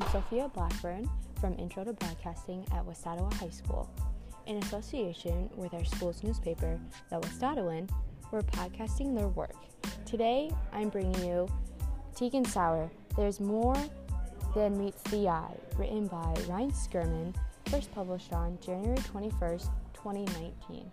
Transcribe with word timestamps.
I'm 0.00 0.08
Sophia 0.12 0.48
Blackburn 0.54 1.10
from 1.40 1.58
Intro 1.58 1.82
to 1.82 1.92
Broadcasting 1.92 2.64
at 2.72 2.86
West 2.86 3.02
High 3.04 3.50
School. 3.50 3.90
In 4.46 4.58
association 4.58 5.50
with 5.56 5.74
our 5.74 5.84
school's 5.84 6.22
newspaper, 6.22 6.78
The 7.10 7.18
West 7.18 7.42
we're 8.30 8.42
podcasting 8.42 9.16
their 9.16 9.26
work. 9.26 9.56
Today, 10.06 10.52
I'm 10.72 10.88
bringing 10.88 11.20
you 11.26 11.48
Tegan 12.14 12.44
Sauer, 12.44 12.88
There's 13.16 13.40
More 13.40 13.74
Than 14.54 14.78
Meets 14.78 15.02
the 15.10 15.28
Eye, 15.28 15.56
written 15.76 16.06
by 16.06 16.32
Ryan 16.46 16.70
Skirman, 16.70 17.34
first 17.66 17.90
published 17.90 18.32
on 18.32 18.56
January 18.64 18.98
21st, 18.98 19.68
2019. 19.94 20.92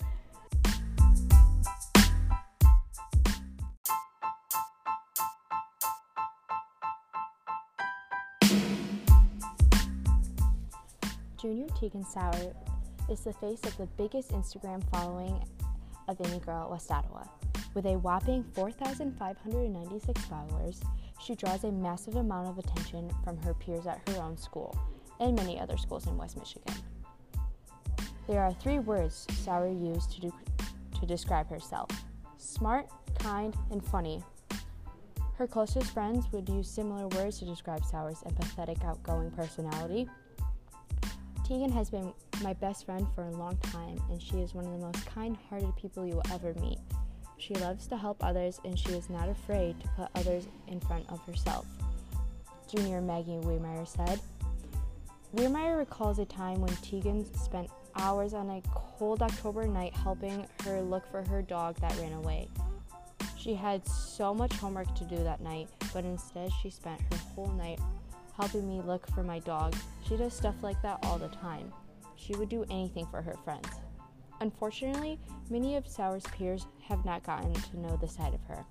Junior 11.45 11.67
Tegan 11.79 12.03
Sauer 12.03 12.55
is 13.07 13.19
the 13.19 13.33
face 13.33 13.59
of 13.65 13.77
the 13.77 13.85
biggest 13.97 14.31
Instagram 14.31 14.83
following 14.89 15.39
of 16.07 16.19
any 16.21 16.39
girl 16.39 16.63
at 16.63 16.71
West 16.71 16.89
Ottawa. 16.89 17.23
With 17.75 17.85
a 17.85 17.99
whopping 17.99 18.43
4,596 18.55 20.25
followers, 20.25 20.81
she 21.21 21.35
draws 21.35 21.63
a 21.63 21.71
massive 21.71 22.15
amount 22.15 22.47
of 22.47 22.57
attention 22.57 23.11
from 23.23 23.37
her 23.43 23.53
peers 23.53 23.85
at 23.85 24.01
her 24.09 24.23
own 24.23 24.39
school 24.39 24.75
and 25.19 25.35
many 25.35 25.59
other 25.59 25.77
schools 25.77 26.07
in 26.07 26.17
West 26.17 26.35
Michigan. 26.35 26.73
There 28.27 28.41
are 28.41 28.53
three 28.53 28.79
words 28.79 29.27
Sauer 29.29 29.67
used 29.67 30.19
to, 30.19 30.31
to 30.99 31.05
describe 31.05 31.47
herself 31.47 31.91
smart, 32.39 32.87
kind, 33.19 33.55
and 33.69 33.85
funny. 33.85 34.23
Her 35.35 35.45
closest 35.45 35.91
friends 35.91 36.25
would 36.31 36.49
use 36.49 36.67
similar 36.67 37.07
words 37.09 37.37
to 37.37 37.45
describe 37.45 37.85
Sauer's 37.85 38.21
empathetic, 38.21 38.83
outgoing 38.83 39.29
personality. 39.29 40.09
Tegan 41.47 41.71
has 41.71 41.91
been 41.91 42.11
my 42.41 42.53
best 42.53 42.87
friend 42.87 43.05
for 43.13 43.25
a 43.25 43.31
long 43.31 43.55
time, 43.57 44.01
and 44.09 44.19
she 44.19 44.37
is 44.37 44.55
one 44.55 44.65
of 44.65 44.71
the 44.71 44.83
most 44.83 45.05
kind 45.05 45.37
hearted 45.47 45.75
people 45.75 46.03
you 46.03 46.15
will 46.15 46.33
ever 46.33 46.55
meet. 46.55 46.79
She 47.37 47.53
loves 47.53 47.85
to 47.87 47.97
help 47.97 48.23
others, 48.23 48.59
and 48.65 48.79
she 48.79 48.89
is 48.93 49.11
not 49.11 49.29
afraid 49.29 49.79
to 49.79 49.87
put 49.89 50.07
others 50.15 50.47
in 50.67 50.79
front 50.79 51.07
of 51.07 51.23
herself. 51.23 51.67
Junior 52.67 52.99
Maggie 52.99 53.37
Weirmeyer 53.43 53.87
said. 53.87 54.19
Weirmeyer 55.35 55.77
recalls 55.77 56.17
a 56.17 56.25
time 56.25 56.61
when 56.61 56.75
Tegan 56.77 57.31
spent 57.35 57.69
hours 57.95 58.33
on 58.33 58.49
a 58.49 58.63
cold 58.73 59.21
October 59.21 59.67
night 59.67 59.93
helping 59.93 60.47
her 60.63 60.81
look 60.81 61.05
for 61.11 61.21
her 61.27 61.43
dog 61.43 61.75
that 61.79 61.95
ran 61.99 62.13
away. 62.13 62.47
She 63.37 63.53
had 63.53 63.87
so 63.87 64.33
much 64.33 64.53
homework 64.53 64.95
to 64.95 65.03
do 65.03 65.17
that 65.17 65.41
night, 65.41 65.67
but 65.93 66.05
instead 66.05 66.49
she 66.63 66.71
spent 66.71 66.99
her 67.11 67.19
whole 67.35 67.51
night 67.51 67.79
helping 68.37 68.67
me 68.67 68.81
look 68.81 69.07
for 69.13 69.23
my 69.23 69.39
dog. 69.39 69.75
She 70.07 70.17
does 70.17 70.33
stuff 70.33 70.55
like 70.61 70.81
that 70.81 70.99
all 71.03 71.17
the 71.17 71.29
time. 71.29 71.71
She 72.15 72.35
would 72.35 72.49
do 72.49 72.65
anything 72.69 73.05
for 73.07 73.21
her 73.21 73.35
friends. 73.43 73.69
Unfortunately, 74.41 75.19
many 75.49 75.75
of 75.75 75.87
Sauer's 75.87 76.25
peers 76.33 76.65
have 76.87 77.05
not 77.05 77.23
gotten 77.23 77.53
to 77.53 77.79
know 77.79 77.97
this 77.97 78.15
side 78.15 78.33
of 78.33 78.43
her. 78.47 78.65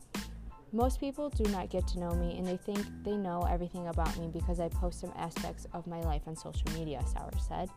Most 0.73 0.99
people 0.99 1.31
do 1.31 1.45
not 1.53 1.71
get 1.71 1.87
to 1.89 2.01
know 2.01 2.11
me 2.15 2.37
and 2.37 2.47
they 2.47 2.57
think 2.57 2.85
they 3.05 3.17
know 3.17 3.43
everything 3.49 3.87
about 3.89 4.19
me 4.19 4.29
because 4.33 4.59
I 4.61 4.69
post 4.69 5.01
some 5.01 5.13
aspects 5.17 5.67
of 5.73 5.87
my 5.87 6.01
life 6.01 6.23
on 6.27 6.35
social 6.35 6.71
media, 6.73 7.01
Sauer 7.07 7.31
said. 7.39 7.71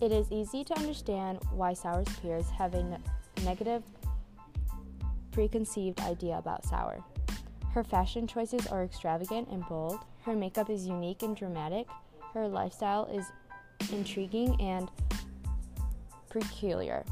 It 0.00 0.12
is 0.12 0.30
easy 0.30 0.64
to 0.64 0.78
understand 0.78 1.38
why 1.50 1.72
Sauer's 1.72 2.08
peers 2.20 2.50
have 2.50 2.74
a 2.74 2.82
ne- 2.82 2.98
negative 3.44 3.82
preconceived 5.30 6.00
idea 6.00 6.36
about 6.36 6.64
Sauer. 6.66 7.02
Her 7.72 7.82
fashion 7.82 8.26
choices 8.26 8.66
are 8.66 8.84
extravagant 8.84 9.48
and 9.48 9.66
bold. 9.66 10.00
Her 10.24 10.34
makeup 10.34 10.68
is 10.68 10.86
unique 10.86 11.22
and 11.22 11.34
dramatic. 11.34 11.86
Her 12.34 12.46
lifestyle 12.46 13.06
is 13.06 13.32
intriguing 13.90 14.60
and 14.60 14.90
peculiar. 16.28 17.04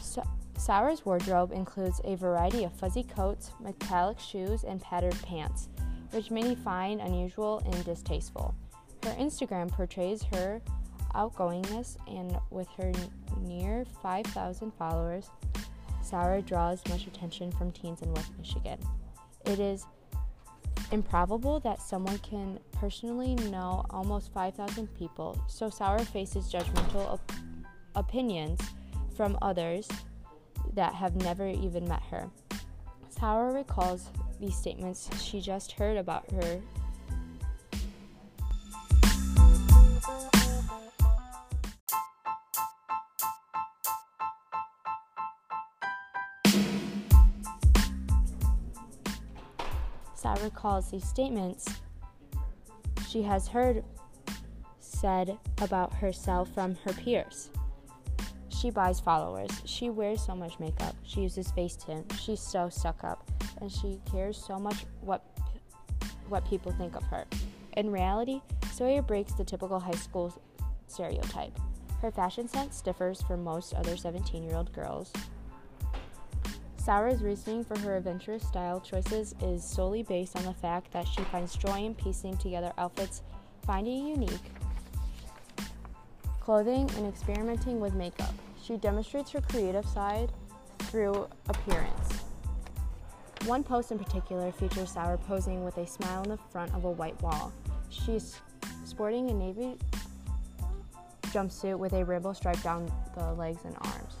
So- 0.00 0.22
Sauer's 0.56 1.04
wardrobe 1.04 1.52
includes 1.52 2.00
a 2.04 2.14
variety 2.16 2.64
of 2.64 2.72
fuzzy 2.72 3.02
coats, 3.02 3.50
metallic 3.60 4.20
shoes, 4.20 4.62
and 4.62 4.80
patterned 4.80 5.20
pants, 5.22 5.68
which 6.10 6.30
many 6.30 6.54
find 6.54 7.00
unusual 7.00 7.62
and 7.64 7.84
distasteful. 7.84 8.54
Her 9.04 9.14
Instagram 9.14 9.72
portrays 9.72 10.22
her 10.34 10.60
outgoingness, 11.14 11.96
and 12.06 12.38
with 12.50 12.68
her 12.76 12.92
near 13.40 13.84
5,000 14.02 14.72
followers, 14.74 15.30
Sauer 16.02 16.40
draws 16.42 16.86
much 16.88 17.06
attention 17.06 17.50
from 17.52 17.72
teens 17.72 18.02
in 18.02 18.12
West 18.12 18.32
Michigan. 18.38 18.78
It 19.50 19.58
is 19.58 19.84
improbable 20.92 21.58
that 21.60 21.82
someone 21.82 22.18
can 22.18 22.60
personally 22.70 23.34
know 23.50 23.84
almost 23.90 24.32
5,000 24.32 24.86
people, 24.94 25.36
so 25.48 25.68
Sauer 25.68 25.98
faces 25.98 26.52
judgmental 26.52 27.14
op- 27.14 27.32
opinions 27.96 28.60
from 29.16 29.36
others 29.42 29.88
that 30.74 30.94
have 30.94 31.16
never 31.16 31.48
even 31.48 31.88
met 31.88 32.02
her. 32.12 32.30
Sauer 33.08 33.52
recalls 33.52 34.10
these 34.38 34.56
statements 34.56 35.10
she 35.20 35.40
just 35.40 35.72
heard 35.72 35.96
about 35.96 36.30
her. 36.30 36.60
Sauer 50.20 50.36
recalls 50.44 50.90
these 50.90 51.08
statements 51.08 51.66
she 53.08 53.22
has 53.22 53.48
heard 53.48 53.82
said 54.78 55.38
about 55.62 55.94
herself 55.94 56.52
from 56.52 56.74
her 56.84 56.92
peers. 56.92 57.48
She 58.50 58.68
buys 58.68 59.00
followers. 59.00 59.50
She 59.64 59.88
wears 59.88 60.22
so 60.22 60.34
much 60.34 60.60
makeup. 60.60 60.94
She 61.04 61.22
uses 61.22 61.50
Facetune. 61.52 62.04
She's 62.20 62.40
so 62.40 62.68
stuck 62.68 63.02
up, 63.02 63.30
and 63.62 63.72
she 63.72 63.98
cares 64.12 64.36
so 64.36 64.58
much 64.58 64.84
what 65.00 65.24
what 66.28 66.46
people 66.46 66.70
think 66.72 66.96
of 66.96 67.02
her. 67.04 67.24
In 67.78 67.90
reality, 67.90 68.42
Sawyer 68.72 69.00
breaks 69.00 69.32
the 69.32 69.44
typical 69.44 69.80
high 69.80 69.92
school 69.92 70.34
stereotype. 70.86 71.58
Her 72.02 72.10
fashion 72.10 72.46
sense 72.46 72.82
differs 72.82 73.22
from 73.22 73.42
most 73.42 73.72
other 73.72 73.96
17-year-old 73.96 74.72
girls. 74.74 75.12
Sauer's 76.84 77.22
reasoning 77.22 77.62
for 77.62 77.78
her 77.80 77.98
adventurous 77.98 78.42
style 78.42 78.80
choices 78.80 79.34
is 79.42 79.62
solely 79.62 80.02
based 80.02 80.34
on 80.36 80.44
the 80.44 80.54
fact 80.54 80.90
that 80.92 81.06
she 81.06 81.22
finds 81.24 81.54
joy 81.54 81.84
in 81.84 81.94
piecing 81.94 82.38
together 82.38 82.72
outfits, 82.78 83.22
finding 83.66 84.06
unique 84.06 84.40
clothing, 86.40 86.90
and 86.96 87.06
experimenting 87.06 87.78
with 87.78 87.94
makeup. 87.94 88.34
She 88.60 88.76
demonstrates 88.76 89.30
her 89.30 89.40
creative 89.40 89.86
side 89.86 90.32
through 90.80 91.28
appearance. 91.48 92.12
One 93.44 93.62
post 93.62 93.92
in 93.92 93.98
particular 93.98 94.50
features 94.50 94.90
Sauer 94.90 95.16
posing 95.16 95.64
with 95.64 95.76
a 95.78 95.86
smile 95.86 96.24
in 96.24 96.30
the 96.30 96.38
front 96.50 96.74
of 96.74 96.86
a 96.86 96.90
white 96.90 97.20
wall. 97.22 97.52
She's 97.88 98.40
sporting 98.84 99.30
a 99.30 99.34
navy 99.34 99.76
jumpsuit 101.26 101.78
with 101.78 101.92
a 101.92 102.04
rainbow 102.04 102.32
stripe 102.32 102.60
down 102.62 102.90
the 103.14 103.32
legs 103.34 103.60
and 103.64 103.76
arms. 103.82 104.16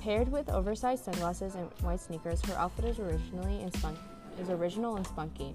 Paired 0.00 0.30
with 0.30 0.48
oversized 0.48 1.04
sunglasses 1.04 1.54
and 1.54 1.68
white 1.82 2.00
sneakers, 2.00 2.40
her 2.46 2.54
outfit 2.54 2.84
is 2.84 2.98
originally 2.98 3.62
and 3.62 3.74
spun- 3.74 3.98
is 4.40 4.48
original 4.48 4.96
and 4.96 5.06
spunky. 5.06 5.54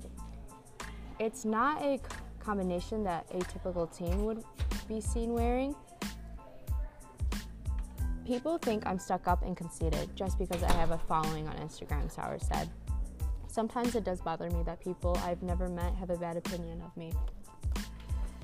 It's 1.20 1.46
not 1.46 1.82
a 1.82 1.98
c- 1.98 2.04
combination 2.40 3.04
that 3.06 3.26
a 3.32 3.40
typical 3.40 3.88
teen 3.88 4.26
would 4.26 4.44
be 4.88 5.00
seen 5.00 5.34
wearing. 5.34 5.76
People 8.26 8.58
think 8.58 8.86
I'm 8.86 9.00
stuck 9.00 9.28
up 9.28 9.44
and 9.44 9.56
conceited 9.56 10.14
just 10.16 10.38
because 10.38 10.62
I 10.64 10.72
have 10.74 10.92
a 10.92 10.98
following 10.98 11.48
on 11.48 11.56
Instagram, 11.58 12.12
Sauer 12.12 12.40
said. 12.40 12.70
Sometimes 13.48 13.96
it 13.96 14.04
does 14.04 14.20
bother 14.20 14.50
me 14.50 14.64
that 14.64 14.80
people 14.80 15.18
I've 15.24 15.44
never 15.44 15.70
met 15.70 15.94
have 15.96 16.10
a 16.10 16.18
bad 16.18 16.38
opinion 16.38 16.82
of 16.82 16.96
me. 16.98 17.14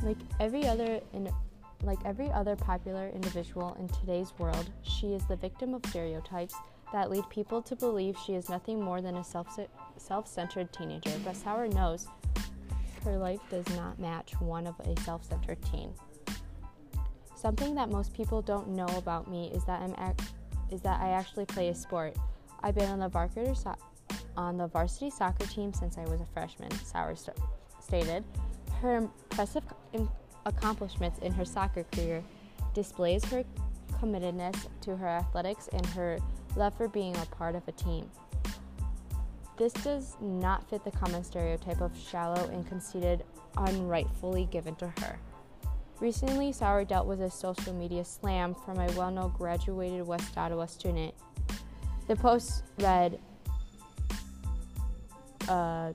Like 0.02 0.18
every 0.40 0.66
other 0.66 1.02
in, 1.14 1.30
like 1.84 2.00
every 2.06 2.30
other 2.32 2.56
popular 2.56 3.10
individual 3.10 3.76
in 3.80 3.88
today's 3.88 4.34
world, 4.38 4.70
she 4.82 5.14
is 5.14 5.26
the 5.28 5.36
victim 5.36 5.74
of 5.74 5.86
stereotypes 5.88 6.56
that 6.92 7.10
lead 7.10 7.28
people 7.30 7.62
to 7.62 7.76
believe 7.76 8.18
she 8.26 8.34
is 8.34 8.50
nothing 8.50 8.82
more 8.82 9.02
than 9.02 9.18
a 9.18 9.24
self 9.24 9.58
self-centered 9.98 10.72
teenager. 10.74 11.12
But 11.24 11.36
Sauer 11.36 11.68
knows 11.68 12.08
her 13.04 13.18
life 13.18 13.40
does 13.50 13.68
not 13.76 14.00
match 14.00 14.34
one 14.40 14.68
of 14.68 14.76
a 14.82 15.00
self-centered 15.02 15.62
teen. 15.72 15.94
Something 17.36 17.74
that 17.76 17.90
most 17.90 18.14
people 18.14 18.42
don't 18.42 18.70
know 18.70 18.88
about 18.98 19.30
me 19.30 19.50
is 19.54 19.64
that 19.66 19.82
I'm 19.82 19.96
ac- 20.10 20.28
is 20.72 20.82
that 20.82 21.00
I 21.00 21.10
actually 21.12 21.46
play 21.46 21.70
a 21.70 21.76
sport. 21.76 22.16
I've 22.62 22.76
been 22.76 22.90
on 22.90 23.00
the 23.00 23.08
varsity, 23.08 23.56
so- 23.56 23.76
on 24.36 24.58
the 24.58 24.68
varsity 24.68 25.10
soccer 25.10 25.46
team 25.46 25.74
since 25.74 25.98
I 25.98 26.04
was 26.04 26.20
a 26.20 26.26
freshman, 26.26 26.72
Sauer 26.72 27.16
st- 27.16 27.38
stated. 27.82 28.26
Her 28.82 28.98
impressive 28.98 29.64
accomplishments 30.50 31.20
in 31.20 31.32
her 31.32 31.46
soccer 31.46 31.86
career 31.94 32.24
displays 32.74 33.24
her 33.26 33.44
committedness 34.02 34.68
to 34.82 34.98
her 34.98 35.08
athletics 35.08 35.70
and 35.72 35.86
her 35.88 36.20
love 36.56 36.74
for 36.76 36.88
being 36.88 37.16
a 37.18 37.26
part 37.28 37.56
of 37.56 37.68
a 37.68 37.72
team. 37.72 38.10
This 39.58 39.74
does 39.74 40.16
not 40.22 40.70
fit 40.70 40.84
the 40.84 40.92
common 40.92 41.24
stereotype 41.24 41.82
of 41.82 41.98
shallow 41.98 42.50
and 42.50 42.66
conceited, 42.68 43.24
unrightfully 43.58 44.46
given 44.46 44.76
to 44.76 44.88
her. 45.00 45.20
Recently, 46.00 46.54
Sauer 46.54 46.86
dealt 46.86 47.08
with 47.08 47.22
a 47.22 47.30
social 47.30 47.74
media 47.74 48.06
slam 48.06 48.56
from 48.56 48.80
a 48.80 48.90
well 48.94 49.12
known 49.12 49.34
graduated 49.38 50.08
West 50.08 50.38
Ottawa 50.38 50.66
student. 50.66 51.14
The 52.08 52.16
post 52.16 52.64
read 52.80 53.20
uh, 55.50 55.92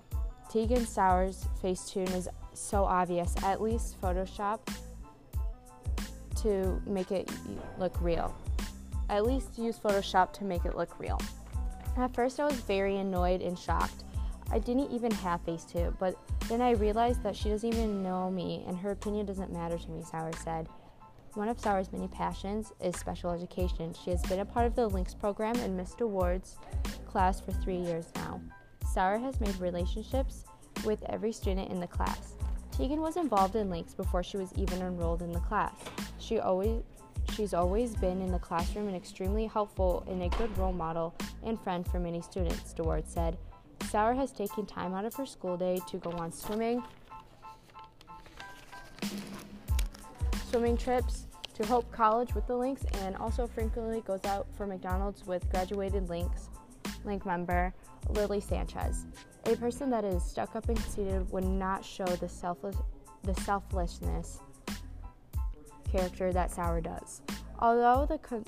Tegan 0.51 0.87
Sauer's 0.87 1.47
Facetune 1.63 2.15
is 2.15 2.29
so 2.55 2.85
obvious, 2.85 3.35
at 3.43 3.61
least 3.61 4.01
Photoshop 4.01 4.61
to 6.43 6.81
make 6.87 7.11
it 7.11 7.31
look 7.79 8.01
real. 8.01 8.35
At 9.09 9.25
least 9.25 9.59
use 9.59 9.79
Photoshop 9.79 10.33
to 10.35 10.45
make 10.45 10.65
it 10.65 10.77
look 10.77 10.99
real. 10.99 11.21
At 11.97 12.15
first, 12.15 12.41
I 12.41 12.45
was 12.45 12.57
very 12.61 12.97
annoyed 12.97 13.41
and 13.41 13.59
shocked. 13.59 14.05
I 14.51 14.59
didn't 14.59 14.91
even 14.93 15.11
have 15.11 15.45
Facetune, 15.45 15.97
but 15.99 16.17
then 16.49 16.61
I 16.61 16.73
realized 16.73 17.23
that 17.23 17.35
she 17.35 17.49
doesn't 17.49 17.69
even 17.69 18.03
know 18.03 18.31
me 18.31 18.65
and 18.67 18.77
her 18.79 18.91
opinion 18.91 19.27
doesn't 19.27 19.53
matter 19.53 19.79
to 19.79 19.91
me, 19.91 20.03
Sauer 20.03 20.33
said. 20.43 20.69
One 21.35 21.49
of 21.49 21.59
Sauer's 21.59 21.93
many 21.93 22.07
passions 22.09 22.73
is 22.81 22.95
special 22.97 23.31
education. 23.31 23.95
She 24.05 24.11
has 24.11 24.23
been 24.23 24.41
a 24.41 24.45
part 24.45 24.67
of 24.67 24.77
the 24.77 24.87
Links 24.87 25.15
program 25.15 25.57
and 25.57 25.77
Miss 25.77 25.95
DeWard's 25.95 26.57
class 27.07 27.41
for 27.41 27.53
three 27.53 27.79
years 27.79 28.07
now. 28.15 28.41
Sauer 28.93 29.19
has 29.19 29.41
made 29.41 29.59
relationships 29.59 30.45
with 30.85 31.03
every 31.09 31.33
student 31.33 31.71
in 31.71 31.81
the 31.81 31.87
class. 31.87 32.34
Tegan 32.77 33.01
was 33.01 33.17
involved 33.17 33.55
in 33.55 33.71
Links 33.71 33.95
before 33.95 34.25
she 34.25 34.37
was 34.37 34.53
even 34.57 34.83
enrolled 34.83 35.23
in 35.23 35.31
the 35.31 35.39
class. 35.39 35.75
She 36.19 36.41
always 36.41 36.83
she's 37.33 37.55
always 37.55 37.95
been 37.95 38.21
in 38.21 38.33
the 38.33 38.39
classroom 38.39 38.89
and 38.89 38.97
extremely 38.97 39.47
helpful 39.47 40.05
and 40.09 40.23
a 40.23 40.29
good 40.37 40.57
role 40.59 40.73
model 40.73 41.15
and 41.45 41.61
friend 41.61 41.87
for 41.87 42.01
many 42.01 42.21
students, 42.21 42.75
DeWard 42.75 43.07
said. 43.07 43.37
Sauer 43.91 44.15
has 44.15 44.33
taken 44.33 44.67
time 44.67 44.93
out 44.93 45.05
of 45.05 45.15
her 45.15 45.25
school 45.25 45.57
day 45.57 45.79
to 45.89 45.99
go 45.99 46.11
on 46.13 46.33
swimming 46.33 46.83
swimming 50.51 50.77
trips 50.77 51.27
to 51.55 51.65
Hope 51.67 51.91
College 51.93 52.35
with 52.35 52.47
the 52.49 52.57
Links 52.57 52.85
and 53.03 53.17
also 53.17 53.47
frequently 53.47 54.01
goes 54.01 54.25
out 54.25 54.49
for 54.57 54.67
McDonald's 54.67 55.25
with 55.27 55.49
graduated 55.51 56.09
Links 56.09 56.49
Link 57.05 57.25
member 57.27 57.73
Lily 58.11 58.41
Sanchez. 58.41 59.07
A 59.47 59.57
person 59.57 59.91
that 59.91 60.05
is 60.05 60.23
stuck 60.23 60.57
up 60.57 60.69
and 60.69 60.77
conceited 60.77 61.31
would 61.31 61.45
not 61.45 61.85
show 61.85 62.05
the 62.05 62.29
selfless 62.29 62.77
the 63.23 63.35
selflessness 63.41 64.41
character 65.91 66.33
that 66.33 66.51
Sauer 66.51 66.81
does. 66.81 67.23
Although 67.59 68.07
the 68.07 68.19
con- 68.19 68.45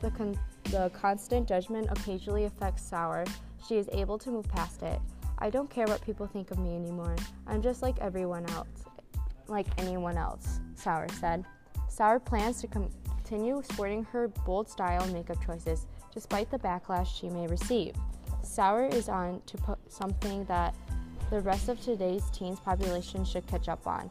the, 0.00 0.10
con- 0.10 0.38
the 0.64 0.90
constant 0.94 1.46
judgment 1.46 1.88
occasionally 1.90 2.44
affects 2.44 2.82
Sauer, 2.82 3.24
she 3.68 3.76
is 3.76 3.88
able 3.92 4.18
to 4.18 4.30
move 4.30 4.48
past 4.48 4.82
it. 4.82 4.98
I 5.38 5.50
don't 5.50 5.68
care 5.68 5.86
what 5.86 6.00
people 6.02 6.26
think 6.26 6.50
of 6.50 6.58
me 6.58 6.74
anymore. 6.74 7.16
I'm 7.46 7.60
just 7.60 7.82
like 7.82 7.98
everyone 7.98 8.48
else, 8.50 8.84
like 9.48 9.66
anyone 9.78 10.16
else, 10.16 10.60
Sauer 10.74 11.06
said. 11.18 11.44
Sauer 11.88 12.20
plans 12.20 12.60
to 12.60 12.68
continue 12.68 13.62
sporting 13.70 14.04
her 14.04 14.28
bold 14.28 14.68
style 14.68 15.06
makeup 15.08 15.44
choices, 15.44 15.86
despite 16.12 16.50
the 16.50 16.58
backlash 16.58 17.08
she 17.18 17.28
may 17.28 17.46
receive. 17.46 17.94
Sauer 18.42 18.86
is 18.86 19.08
on 19.08 19.40
to 19.46 19.56
put 19.58 19.78
something 19.90 20.44
that 20.46 20.74
the 21.30 21.40
rest 21.40 21.68
of 21.68 21.80
today's 21.80 22.28
teens 22.30 22.58
population 22.60 23.24
should 23.24 23.46
catch 23.46 23.68
up 23.68 23.86
on. 23.86 24.10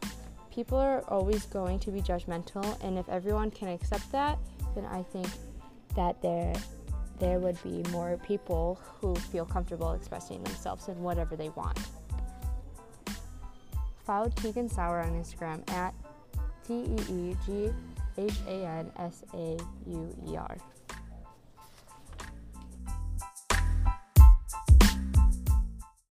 People 0.53 0.77
are 0.77 1.03
always 1.09 1.45
going 1.45 1.79
to 1.79 1.91
be 1.91 2.01
judgmental, 2.01 2.81
and 2.83 2.97
if 2.97 3.07
everyone 3.09 3.51
can 3.51 3.67
accept 3.67 4.11
that, 4.11 4.37
then 4.75 4.85
I 4.85 5.03
think 5.03 5.27
that 5.95 6.21
there 6.21 6.53
there 7.19 7.39
would 7.39 7.61
be 7.63 7.83
more 7.91 8.17
people 8.25 8.79
who 9.01 9.13
feel 9.13 9.45
comfortable 9.45 9.91
expressing 9.91 10.41
themselves 10.43 10.87
in 10.87 11.01
whatever 11.01 11.35
they 11.35 11.49
want. 11.49 11.77
Follow 14.05 14.29
Tegan 14.29 14.69
Sauer 14.69 15.01
on 15.01 15.11
Instagram 15.21 15.69
at 15.71 15.93
T 16.65 16.73
E 16.73 16.97
E 17.11 17.37
G 17.45 17.69
H 18.17 18.33
A 18.47 18.65
N 18.65 18.91
S 18.97 19.23
A 19.33 19.57
U 19.87 20.15
E 20.27 20.37
R. 20.37 20.57